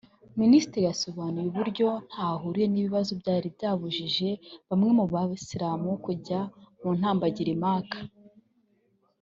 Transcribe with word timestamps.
Minisitiri 0.41 0.85
yasobanuye 0.89 1.45
uburyo 1.49 1.87
ntaho 2.07 2.33
ahuriye 2.37 2.67
n’ibibazo 2.69 3.11
byari 3.21 3.47
byabujije 3.55 4.29
bamwe 4.67 4.89
mu 4.97 5.05
Bayisilamu 5.13 5.89
kujya 6.05 6.39
mu 6.79 6.85
mutambagiro 6.91 7.49
i 7.55 7.57
Maka 7.65 7.99